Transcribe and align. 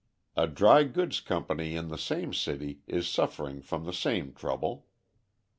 A 0.35 0.47
dry 0.47 0.81
goods 0.81 1.19
company 1.21 1.75
in 1.75 1.89
the 1.89 1.97
same 1.99 2.33
city 2.33 2.79
is 2.87 3.07
suffering 3.07 3.61
from 3.61 3.85
the 3.85 3.93
same 3.93 4.33
trouble. 4.33 4.87